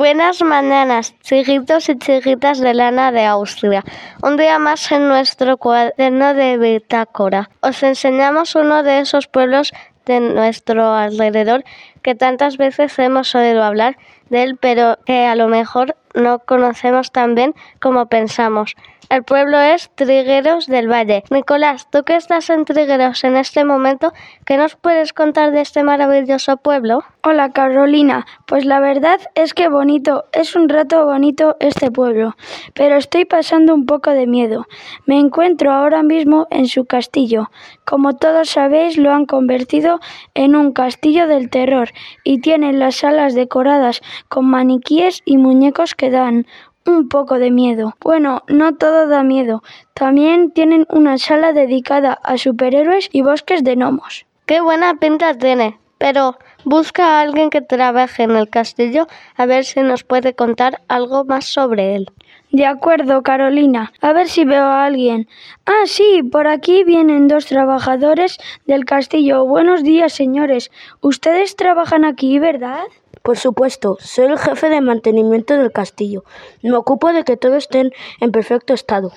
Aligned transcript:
Buenas 0.00 0.40
mañanas, 0.40 1.14
chiquitos 1.20 1.90
y 1.90 1.98
chiquitas 1.98 2.58
de 2.58 2.72
lana 2.72 3.12
de 3.12 3.26
Austria. 3.26 3.84
Un 4.22 4.38
día 4.38 4.58
más 4.58 4.90
en 4.92 5.08
nuestro 5.08 5.58
cuaderno 5.58 6.32
de 6.32 6.56
bitácora. 6.56 7.50
Os 7.60 7.82
enseñamos 7.82 8.54
uno 8.54 8.82
de 8.82 9.00
esos 9.00 9.26
pueblos 9.26 9.72
de 10.06 10.20
nuestro 10.20 10.94
alrededor 10.94 11.64
que 12.02 12.14
tantas 12.14 12.56
veces 12.56 12.98
hemos 12.98 13.34
oído 13.34 13.62
hablar 13.62 13.96
de 14.28 14.42
él, 14.42 14.56
pero 14.60 14.98
que 15.04 15.26
a 15.26 15.34
lo 15.34 15.48
mejor 15.48 15.96
no 16.14 16.40
conocemos 16.40 17.12
tan 17.12 17.34
bien 17.34 17.54
como 17.80 18.06
pensamos. 18.06 18.74
El 19.10 19.24
pueblo 19.24 19.58
es 19.58 19.90
Trigueros 19.96 20.68
del 20.68 20.88
Valle. 20.88 21.24
Nicolás, 21.30 21.88
tú 21.90 22.04
que 22.04 22.14
estás 22.14 22.48
en 22.48 22.64
Trigueros 22.64 23.24
en 23.24 23.36
este 23.36 23.64
momento, 23.64 24.12
¿qué 24.46 24.56
nos 24.56 24.76
puedes 24.76 25.12
contar 25.12 25.50
de 25.50 25.62
este 25.62 25.82
maravilloso 25.82 26.58
pueblo? 26.58 27.02
Hola 27.24 27.50
Carolina, 27.50 28.24
pues 28.46 28.64
la 28.64 28.78
verdad 28.78 29.18
es 29.34 29.52
que 29.52 29.68
bonito, 29.68 30.26
es 30.32 30.54
un 30.54 30.68
rato 30.68 31.04
bonito 31.06 31.56
este 31.58 31.90
pueblo, 31.90 32.36
pero 32.72 32.96
estoy 32.96 33.24
pasando 33.24 33.74
un 33.74 33.84
poco 33.84 34.10
de 34.10 34.28
miedo. 34.28 34.68
Me 35.06 35.18
encuentro 35.18 35.72
ahora 35.72 36.04
mismo 36.04 36.46
en 36.52 36.68
su 36.68 36.84
castillo. 36.84 37.50
Como 37.84 38.14
todos 38.14 38.48
sabéis, 38.48 38.96
lo 38.96 39.12
han 39.12 39.26
convertido 39.26 39.98
en 40.34 40.54
un 40.54 40.72
castillo 40.72 41.26
del 41.26 41.50
terror 41.50 41.89
y 42.24 42.40
tienen 42.40 42.78
las 42.78 42.96
salas 42.96 43.34
decoradas 43.34 44.00
con 44.28 44.46
maniquíes 44.46 45.22
y 45.24 45.36
muñecos 45.36 45.94
que 45.94 46.10
dan 46.10 46.46
un 46.86 47.08
poco 47.08 47.38
de 47.38 47.50
miedo. 47.50 47.94
Bueno, 48.00 48.42
no 48.48 48.74
todo 48.74 49.06
da 49.06 49.22
miedo. 49.22 49.62
También 49.94 50.50
tienen 50.50 50.86
una 50.90 51.18
sala 51.18 51.52
dedicada 51.52 52.12
a 52.22 52.38
superhéroes 52.38 53.08
y 53.12 53.22
bosques 53.22 53.62
de 53.64 53.76
gnomos. 53.76 54.26
Qué 54.46 54.60
buena 54.60 54.94
pinta 54.96 55.34
tiene. 55.34 55.78
Pero 55.98 56.38
busca 56.64 57.04
a 57.06 57.20
alguien 57.20 57.50
que 57.50 57.60
trabaje 57.60 58.22
en 58.22 58.32
el 58.32 58.48
castillo 58.48 59.06
a 59.36 59.46
ver 59.46 59.64
si 59.64 59.80
nos 59.80 60.04
puede 60.04 60.34
contar 60.34 60.80
algo 60.88 61.24
más 61.24 61.46
sobre 61.46 61.96
él. 61.96 62.10
De 62.52 62.66
acuerdo, 62.66 63.22
Carolina. 63.22 63.92
A 64.00 64.12
ver 64.12 64.28
si 64.28 64.44
veo 64.44 64.64
a 64.64 64.84
alguien. 64.84 65.28
Ah, 65.66 65.86
sí, 65.86 66.22
por 66.22 66.48
aquí 66.48 66.82
vienen 66.82 67.28
dos 67.28 67.46
trabajadores 67.46 68.38
del 68.66 68.84
castillo. 68.84 69.46
Buenos 69.46 69.84
días, 69.84 70.12
señores. 70.12 70.72
Ustedes 71.00 71.54
trabajan 71.54 72.04
aquí, 72.04 72.40
¿verdad? 72.40 72.82
Por 73.22 73.36
supuesto, 73.36 73.98
soy 74.00 74.26
el 74.26 74.38
jefe 74.38 74.68
de 74.68 74.80
mantenimiento 74.80 75.56
del 75.56 75.70
castillo. 75.70 76.24
Me 76.62 76.74
ocupo 76.74 77.12
de 77.12 77.22
que 77.22 77.36
todo 77.36 77.56
esté 77.56 77.92
en 78.20 78.32
perfecto 78.32 78.74
estado. 78.74 79.12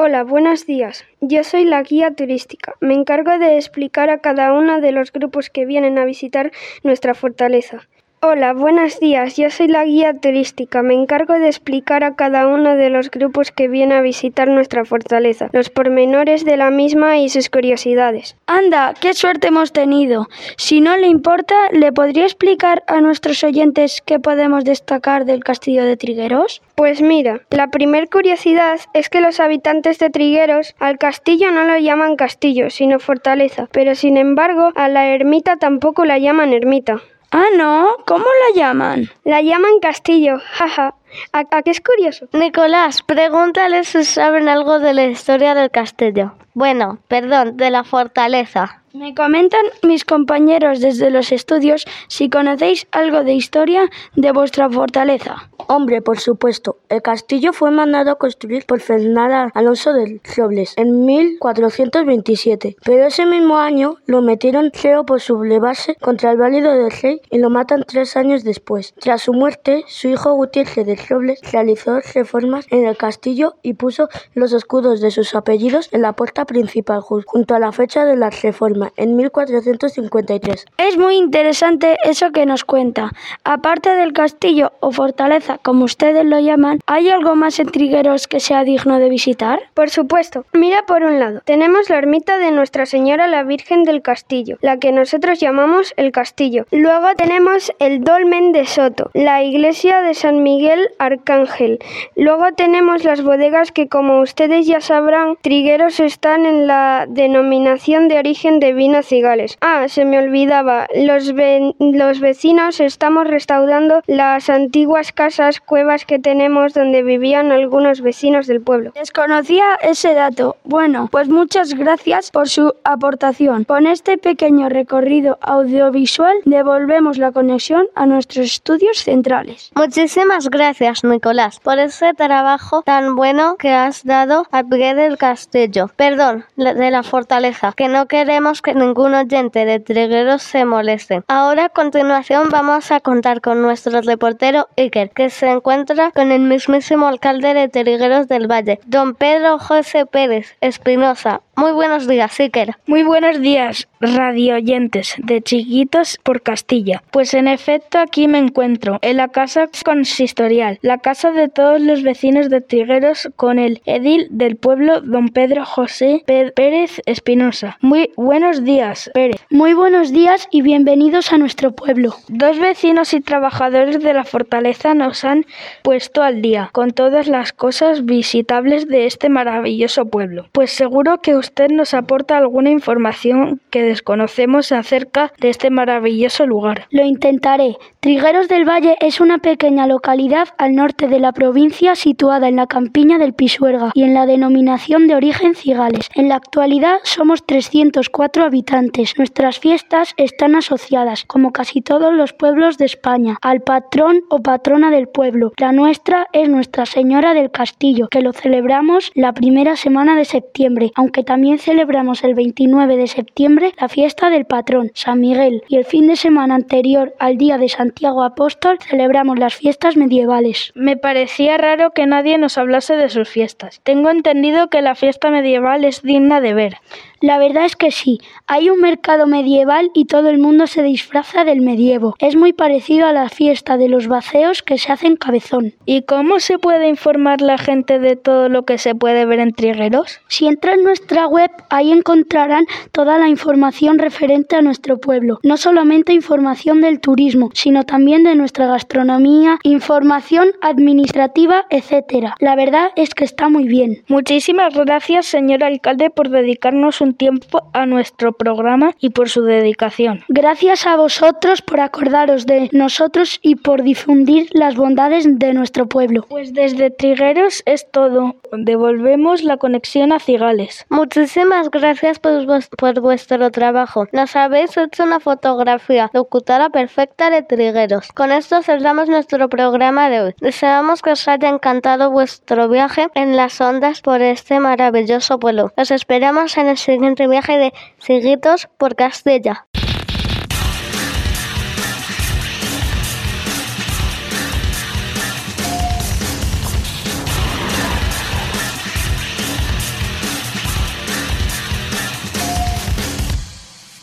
Hola, 0.00 0.22
buenos 0.22 0.64
días. 0.64 1.04
Yo 1.20 1.42
soy 1.42 1.64
la 1.64 1.82
guía 1.82 2.14
turística. 2.14 2.76
Me 2.80 2.94
encargo 2.94 3.36
de 3.36 3.56
explicar 3.56 4.10
a 4.10 4.18
cada 4.18 4.52
uno 4.52 4.80
de 4.80 4.92
los 4.92 5.10
grupos 5.10 5.50
que 5.50 5.66
vienen 5.66 5.98
a 5.98 6.04
visitar 6.04 6.52
nuestra 6.84 7.14
fortaleza. 7.14 7.88
Hola, 8.20 8.52
buenos 8.52 8.98
días. 8.98 9.36
Yo 9.36 9.48
soy 9.48 9.68
la 9.68 9.84
guía 9.84 10.12
turística. 10.12 10.82
Me 10.82 10.94
encargo 10.94 11.34
de 11.34 11.46
explicar 11.46 12.02
a 12.02 12.16
cada 12.16 12.48
uno 12.48 12.74
de 12.74 12.90
los 12.90 13.12
grupos 13.12 13.52
que 13.52 13.68
viene 13.68 13.94
a 13.94 14.00
visitar 14.00 14.48
nuestra 14.48 14.84
fortaleza, 14.84 15.50
los 15.52 15.70
pormenores 15.70 16.44
de 16.44 16.56
la 16.56 16.72
misma 16.72 17.18
y 17.18 17.28
sus 17.28 17.48
curiosidades. 17.48 18.34
Anda, 18.48 18.92
qué 19.00 19.14
suerte 19.14 19.46
hemos 19.48 19.70
tenido. 19.70 20.26
Si 20.56 20.80
no 20.80 20.96
le 20.96 21.06
importa, 21.06 21.54
¿le 21.70 21.92
podría 21.92 22.24
explicar 22.24 22.82
a 22.88 23.00
nuestros 23.00 23.44
oyentes 23.44 24.02
qué 24.04 24.18
podemos 24.18 24.64
destacar 24.64 25.24
del 25.24 25.44
castillo 25.44 25.84
de 25.84 25.96
Trigueros? 25.96 26.60
Pues 26.74 27.00
mira, 27.00 27.42
la 27.50 27.70
primer 27.70 28.08
curiosidad 28.08 28.80
es 28.94 29.10
que 29.10 29.20
los 29.20 29.38
habitantes 29.38 30.00
de 30.00 30.10
Trigueros 30.10 30.74
al 30.80 30.98
castillo 30.98 31.52
no 31.52 31.62
lo 31.62 31.78
llaman 31.78 32.16
castillo, 32.16 32.70
sino 32.70 32.98
fortaleza, 32.98 33.68
pero 33.70 33.94
sin 33.94 34.16
embargo 34.16 34.72
a 34.74 34.88
la 34.88 35.06
ermita 35.06 35.56
tampoco 35.56 36.04
la 36.04 36.18
llaman 36.18 36.52
ermita. 36.52 37.00
Ah, 37.30 37.44
no, 37.56 37.96
¿cómo 38.06 38.24
la 38.24 38.58
llaman? 38.58 39.10
La 39.24 39.42
llaman 39.42 39.80
castillo, 39.82 40.38
jaja. 40.52 40.94
¿A, 41.32 41.40
a 41.50 41.62
qué 41.62 41.70
es 41.70 41.80
curioso? 41.80 42.26
Nicolás, 42.32 43.02
pregúntale 43.02 43.84
si 43.84 44.04
saben 44.04 44.48
algo 44.48 44.78
de 44.78 44.94
la 44.94 45.04
historia 45.04 45.54
del 45.54 45.70
castillo. 45.70 46.32
Bueno, 46.54 46.98
perdón, 47.06 47.56
de 47.58 47.70
la 47.70 47.84
fortaleza. 47.84 48.82
Me 48.94 49.14
comentan 49.14 49.60
mis 49.82 50.04
compañeros 50.04 50.80
desde 50.80 51.10
los 51.10 51.30
estudios 51.30 51.84
si 52.08 52.30
conocéis 52.30 52.86
algo 52.92 53.22
de 53.22 53.34
historia 53.34 53.82
de 54.16 54.32
vuestra 54.32 54.70
fortaleza. 54.70 55.50
Hombre, 55.70 56.00
por 56.00 56.18
supuesto. 56.18 56.78
El 56.88 57.02
castillo 57.02 57.52
fue 57.52 57.70
mandado 57.70 58.10
a 58.10 58.14
construir 58.14 58.64
por 58.64 58.80
Fernando 58.80 59.52
Alonso 59.52 59.92
de 59.92 60.18
Robles 60.34 60.72
en 60.78 61.04
1427, 61.04 62.76
pero 62.82 63.04
ese 63.04 63.26
mismo 63.26 63.58
año 63.58 63.96
lo 64.06 64.22
metieron 64.22 64.70
feo 64.72 65.04
por 65.04 65.20
sublevarse 65.20 65.96
contra 65.96 66.30
el 66.30 66.38
válido 66.38 66.72
del 66.72 66.90
rey 66.90 67.20
y 67.30 67.36
lo 67.36 67.50
matan 67.50 67.84
tres 67.86 68.16
años 68.16 68.44
después. 68.44 68.94
Tras 68.98 69.20
su 69.20 69.34
muerte, 69.34 69.84
su 69.88 70.08
hijo 70.08 70.32
Gutiérrez 70.32 70.86
de 70.86 70.96
Robles 70.96 71.40
realizó 71.52 72.00
reformas 72.14 72.66
en 72.70 72.86
el 72.86 72.96
castillo 72.96 73.56
y 73.62 73.74
puso 73.74 74.08
los 74.32 74.54
escudos 74.54 75.02
de 75.02 75.10
sus 75.10 75.34
apellidos 75.34 75.90
en 75.92 76.00
la 76.00 76.14
puerta 76.14 76.46
principal 76.46 77.02
junto 77.02 77.54
a 77.54 77.58
la 77.58 77.72
fecha 77.72 78.06
de 78.06 78.16
la 78.16 78.30
reforma, 78.30 78.92
en 78.96 79.16
1453. 79.16 80.64
Es 80.78 80.96
muy 80.96 81.16
interesante 81.16 81.98
eso 82.04 82.30
que 82.32 82.46
nos 82.46 82.64
cuenta. 82.64 83.12
Aparte 83.44 83.90
del 83.90 84.14
castillo 84.14 84.72
o 84.80 84.92
fortaleza 84.92 85.57
como 85.62 85.84
ustedes 85.84 86.24
lo 86.24 86.38
llaman, 86.40 86.80
¿hay 86.86 87.08
algo 87.08 87.36
más 87.36 87.58
en 87.58 87.68
Trigueros 87.68 88.26
que 88.28 88.40
sea 88.40 88.64
digno 88.64 88.98
de 88.98 89.08
visitar? 89.08 89.60
Por 89.74 89.90
supuesto. 89.90 90.44
Mira 90.52 90.84
por 90.86 91.02
un 91.02 91.18
lado, 91.18 91.40
tenemos 91.44 91.90
la 91.90 91.98
ermita 91.98 92.38
de 92.38 92.50
Nuestra 92.50 92.86
Señora 92.86 93.26
la 93.26 93.42
Virgen 93.42 93.84
del 93.84 94.02
Castillo, 94.02 94.58
la 94.60 94.78
que 94.78 94.92
nosotros 94.92 95.40
llamamos 95.40 95.92
el 95.96 96.12
Castillo. 96.12 96.66
Luego 96.70 97.08
tenemos 97.16 97.72
el 97.78 98.02
Dolmen 98.02 98.52
de 98.52 98.66
Soto, 98.66 99.10
la 99.14 99.42
iglesia 99.42 100.02
de 100.02 100.14
San 100.14 100.42
Miguel 100.42 100.90
Arcángel. 100.98 101.78
Luego 102.16 102.52
tenemos 102.56 103.04
las 103.04 103.22
bodegas 103.22 103.72
que 103.72 103.88
como 103.88 104.20
ustedes 104.20 104.66
ya 104.66 104.80
sabrán, 104.80 105.36
Trigueros 105.40 106.00
están 106.00 106.46
en 106.46 106.66
la 106.66 107.06
denominación 107.08 108.08
de 108.08 108.18
origen 108.18 108.60
de 108.60 108.72
vino 108.72 109.02
cigales. 109.02 109.56
Ah, 109.60 109.86
se 109.88 110.04
me 110.04 110.18
olvidaba, 110.18 110.86
los, 110.94 111.32
los 111.78 112.20
vecinos 112.20 112.80
estamos 112.80 113.26
restaurando 113.26 114.02
las 114.06 114.50
antiguas 114.50 115.12
casas 115.12 115.47
cuevas 115.60 116.04
que 116.04 116.18
tenemos 116.18 116.74
donde 116.74 117.02
vivían 117.02 117.52
algunos 117.52 118.00
vecinos 118.00 118.46
del 118.46 118.60
pueblo. 118.60 118.92
Desconocía 118.94 119.64
ese 119.82 120.14
dato. 120.14 120.56
Bueno, 120.64 121.08
pues 121.10 121.28
muchas 121.28 121.74
gracias 121.74 122.30
por 122.30 122.48
su 122.48 122.74
aportación. 122.84 123.64
Con 123.64 123.86
este 123.86 124.18
pequeño 124.18 124.68
recorrido 124.68 125.38
audiovisual 125.40 126.36
devolvemos 126.44 127.18
la 127.18 127.32
conexión 127.32 127.86
a 127.94 128.06
nuestros 128.06 128.46
estudios 128.46 128.98
centrales. 128.98 129.70
Muchísimas 129.74 130.48
gracias, 130.50 131.04
Nicolás, 131.04 131.60
por 131.60 131.78
ese 131.78 132.14
trabajo 132.14 132.82
tan 132.82 133.16
bueno 133.16 133.56
que 133.56 133.72
has 133.72 134.04
dado 134.04 134.46
al 134.50 134.68
pie 134.68 134.94
del 134.94 135.16
castillo. 135.16 135.90
Perdón, 135.96 136.44
de 136.56 136.90
la 136.90 137.02
fortaleza, 137.02 137.72
que 137.76 137.88
no 137.88 138.06
queremos 138.06 138.62
que 138.62 138.74
ningún 138.74 139.14
oyente 139.14 139.64
de 139.64 139.80
Trigueros 139.80 140.42
se 140.42 140.64
moleste. 140.64 141.22
Ahora 141.28 141.66
a 141.66 141.68
continuación 141.68 142.48
vamos 142.50 142.90
a 142.92 143.00
contar 143.00 143.40
con 143.40 143.62
nuestro 143.62 144.00
reportero 144.00 144.68
Iker, 144.76 145.10
que 145.10 145.30
se 145.38 145.48
encuentra 145.48 146.10
con 146.10 146.32
el 146.32 146.40
mismísimo 146.40 147.06
alcalde 147.06 147.54
de 147.54 147.68
Trigueros 147.68 148.26
del 148.26 148.50
Valle, 148.50 148.80
don 148.86 149.14
Pedro 149.14 149.60
José 149.60 150.04
Pérez 150.04 150.56
Espinosa. 150.60 151.42
Muy 151.58 151.72
buenos 151.72 152.06
días, 152.06 152.38
Iker. 152.38 152.76
Muy 152.86 153.02
buenos 153.02 153.40
días, 153.40 153.88
radio 154.00 154.54
oyentes 154.54 155.16
de 155.18 155.42
Chiquitos 155.42 156.16
por 156.22 156.40
Castilla. 156.40 157.02
Pues 157.10 157.34
en 157.34 157.48
efecto 157.48 157.98
aquí 157.98 158.28
me 158.28 158.38
encuentro, 158.38 159.00
en 159.02 159.16
la 159.16 159.26
casa 159.26 159.68
consistorial, 159.84 160.78
la 160.82 160.98
casa 160.98 161.32
de 161.32 161.48
todos 161.48 161.80
los 161.80 162.04
vecinos 162.04 162.48
de 162.48 162.60
Trigueros 162.60 163.28
con 163.34 163.58
el 163.58 163.82
edil 163.86 164.28
del 164.30 164.54
pueblo, 164.54 165.00
don 165.00 165.30
Pedro 165.30 165.64
José 165.64 166.22
Pérez 166.26 167.02
Espinosa. 167.06 167.76
Muy 167.80 168.12
buenos 168.16 168.62
días, 168.62 169.10
Pérez. 169.12 169.44
Muy 169.50 169.74
buenos 169.74 170.12
días 170.12 170.46
y 170.52 170.62
bienvenidos 170.62 171.32
a 171.32 171.38
nuestro 171.38 171.72
pueblo. 171.72 172.14
Dos 172.28 172.60
vecinos 172.60 173.12
y 173.14 173.20
trabajadores 173.20 174.00
de 174.00 174.14
la 174.14 174.22
fortaleza 174.22 174.94
nos 174.94 175.24
han 175.24 175.44
puesto 175.82 176.22
al 176.22 176.40
día 176.40 176.70
con 176.72 176.92
todas 176.92 177.26
las 177.26 177.52
cosas 177.52 178.04
visitables 178.04 178.86
de 178.86 179.06
este 179.06 179.28
maravilloso 179.28 180.06
pueblo. 180.06 180.46
Pues 180.52 180.70
seguro 180.70 181.20
que 181.20 181.34
usted 181.48 181.70
nos 181.70 181.94
aporta 181.94 182.36
alguna 182.36 182.70
información 182.70 183.60
que 183.70 183.82
desconocemos 183.82 184.70
acerca 184.70 185.32
de 185.40 185.48
este 185.48 185.70
maravilloso 185.70 186.46
lugar. 186.46 186.86
Lo 186.90 187.04
intentaré. 187.04 187.76
Trigueros 188.00 188.48
del 188.48 188.68
Valle 188.68 188.96
es 189.00 189.20
una 189.20 189.38
pequeña 189.38 189.86
localidad 189.86 190.48
al 190.58 190.74
norte 190.74 191.08
de 191.08 191.18
la 191.18 191.32
provincia 191.32 191.94
situada 191.94 192.48
en 192.48 192.56
la 192.56 192.66
campiña 192.66 193.18
del 193.18 193.32
Pisuerga 193.32 193.92
y 193.94 194.02
en 194.02 194.12
la 194.12 194.26
denominación 194.26 195.06
de 195.06 195.14
origen 195.14 195.54
Cigales. 195.54 196.10
En 196.14 196.28
la 196.28 196.36
actualidad 196.36 196.98
somos 197.02 197.44
304 197.46 198.44
habitantes. 198.44 199.14
Nuestras 199.16 199.58
fiestas 199.58 200.12
están 200.18 200.54
asociadas, 200.54 201.24
como 201.24 201.52
casi 201.52 201.80
todos 201.80 202.12
los 202.12 202.34
pueblos 202.34 202.76
de 202.76 202.84
España, 202.84 203.38
al 203.40 203.62
patrón 203.62 204.20
o 204.28 204.40
patrona 204.40 204.90
del 204.90 205.08
pueblo. 205.08 205.52
La 205.56 205.72
nuestra 205.72 206.26
es 206.32 206.48
Nuestra 206.48 206.84
Señora 206.84 207.32
del 207.32 207.50
Castillo, 207.50 208.08
que 208.10 208.20
lo 208.20 208.32
celebramos 208.32 209.10
la 209.14 209.32
primera 209.32 209.76
semana 209.76 210.14
de 210.14 210.26
septiembre, 210.26 210.92
aunque 210.94 211.24
también 211.24 211.37
también 211.38 211.60
celebramos 211.60 212.24
el 212.24 212.34
29 212.34 212.96
de 212.96 213.06
septiembre 213.06 213.72
la 213.80 213.88
fiesta 213.88 214.28
del 214.28 214.44
patrón, 214.44 214.90
San 214.94 215.20
Miguel, 215.20 215.62
y 215.68 215.76
el 215.76 215.84
fin 215.84 216.08
de 216.08 216.16
semana 216.16 216.56
anterior 216.56 217.14
al 217.20 217.38
día 217.38 217.58
de 217.58 217.68
Santiago 217.68 218.24
Apóstol 218.24 218.80
celebramos 218.80 219.38
las 219.38 219.54
fiestas 219.54 219.96
medievales. 219.96 220.72
Me 220.74 220.96
parecía 220.96 221.56
raro 221.56 221.92
que 221.92 222.06
nadie 222.06 222.38
nos 222.38 222.58
hablase 222.58 222.96
de 222.96 223.08
sus 223.08 223.28
fiestas. 223.28 223.80
Tengo 223.84 224.10
entendido 224.10 224.68
que 224.68 224.82
la 224.82 224.96
fiesta 224.96 225.30
medieval 225.30 225.84
es 225.84 226.02
digna 226.02 226.40
de 226.40 226.54
ver. 226.54 226.78
La 227.20 227.38
verdad 227.38 227.64
es 227.64 227.74
que 227.74 227.90
sí, 227.90 228.20
hay 228.46 228.70
un 228.70 228.80
mercado 228.80 229.26
medieval 229.26 229.90
y 229.92 230.04
todo 230.04 230.28
el 230.28 230.38
mundo 230.38 230.66
se 230.66 230.82
disfraza 230.82 231.44
del 231.44 231.60
medievo. 231.60 232.14
Es 232.20 232.36
muy 232.36 232.52
parecido 232.52 233.06
a 233.06 233.12
la 233.12 233.28
fiesta 233.28 233.76
de 233.76 233.88
los 233.88 234.06
vaceos 234.06 234.62
que 234.62 234.78
se 234.78 234.92
hace 234.92 235.08
en 235.08 235.16
Cabezón. 235.16 235.74
¿Y 235.84 236.02
cómo 236.02 236.38
se 236.38 236.58
puede 236.58 236.88
informar 236.88 237.40
la 237.40 237.58
gente 237.58 237.98
de 237.98 238.14
todo 238.14 238.48
lo 238.48 238.64
que 238.64 238.78
se 238.78 238.94
puede 238.94 239.24
ver 239.24 239.40
en 239.40 239.52
Trigueros? 239.52 240.20
Si 240.28 240.46
entran 240.46 240.78
en 240.78 240.84
nuestra 240.84 241.26
web, 241.26 241.50
ahí 241.70 241.90
encontrarán 241.90 242.66
toda 242.92 243.18
la 243.18 243.28
información 243.28 243.98
referente 243.98 244.54
a 244.54 244.62
nuestro 244.62 244.98
pueblo. 244.98 245.40
No 245.42 245.56
solamente 245.56 246.12
información 246.12 246.80
del 246.80 247.00
turismo, 247.00 247.50
sino 247.54 247.82
también 247.82 248.22
de 248.22 248.34
nuestra 248.34 248.66
gastronomía, 248.66 249.58
información 249.64 250.48
administrativa, 250.60 251.66
etc. 251.70 252.32
La 252.38 252.54
verdad 252.54 252.90
es 252.96 253.14
que 253.14 253.24
está 253.24 253.48
muy 253.48 253.66
bien. 253.66 254.04
Muchísimas 254.08 254.74
gracias, 254.74 255.26
señor 255.26 255.64
alcalde, 255.64 256.10
por 256.10 256.28
dedicarnos 256.28 257.00
un 257.00 257.07
tiempo 257.14 257.70
a 257.72 257.86
nuestro 257.86 258.32
programa 258.32 258.94
y 259.00 259.10
por 259.10 259.28
su 259.28 259.42
dedicación. 259.42 260.24
Gracias 260.28 260.86
a 260.86 260.96
vosotros 260.96 261.62
por 261.62 261.80
acordaros 261.80 262.46
de 262.46 262.68
nosotros 262.72 263.38
y 263.42 263.56
por 263.56 263.82
difundir 263.82 264.48
las 264.52 264.76
bondades 264.76 265.38
de 265.38 265.52
nuestro 265.52 265.86
pueblo. 265.86 266.26
Pues 266.28 266.52
desde 266.52 266.90
Trigueros 266.90 267.62
es 267.66 267.90
todo. 267.90 268.36
Devolvemos 268.52 269.42
la 269.42 269.56
conexión 269.56 270.12
a 270.12 270.18
Cigales. 270.18 270.86
Muchísimas 270.88 271.70
gracias 271.70 272.18
por, 272.18 273.00
vuestro 273.00 273.50
trabajo. 273.50 274.06
Nos 274.12 274.36
habéis 274.36 274.76
hecho 274.76 275.04
una 275.04 275.20
fotografía 275.20 276.10
locutora 276.12 276.70
perfecta 276.70 277.30
de 277.30 277.42
Trigueros. 277.42 278.12
Con 278.12 278.32
esto 278.32 278.62
cerramos 278.62 279.08
nuestro 279.08 279.48
programa 279.48 280.10
de 280.10 280.20
hoy. 280.20 280.34
Deseamos 280.40 281.02
que 281.02 281.12
os 281.12 281.28
haya 281.28 281.48
encantado 281.48 282.10
vuestro 282.10 282.68
viaje 282.68 283.08
en 283.14 283.36
las 283.36 283.60
ondas 283.60 284.00
por 284.00 284.20
este 284.22 284.60
maravilloso 284.60 285.38
pueblo. 285.38 285.72
Os 285.76 285.90
esperamos 285.90 286.56
en 286.58 286.68
el 286.68 286.76
siguiente 286.76 286.97
viaje 287.28 287.58
de 287.58 287.72
Siguitos 287.98 288.68
por 288.76 288.96
Castilla. 288.96 289.67